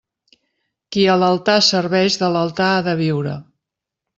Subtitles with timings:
[0.95, 3.37] Qui a l'altar serveix de l'altar ha de viure.